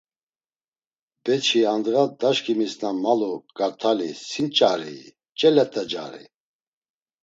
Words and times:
Beçi, 1.23 1.59
andğa 1.73 2.03
daşǩimis 2.19 2.73
na 2.81 2.89
malu 3.03 3.33
kart̆ali 3.57 4.09
si 4.27 4.41
nç̌arii, 4.45 5.03
ç̌e 5.37 5.49
let̆acari? 5.55 6.25